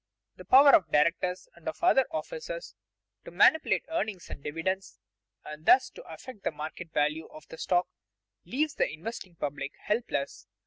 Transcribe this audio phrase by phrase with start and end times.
[0.37, 2.73] The power of directors and of other officers
[3.23, 4.97] to manipulate earnings and dividends,
[5.45, 7.87] and thus to affect the market value of the stock,
[8.43, 10.47] leaves the investing public helpless.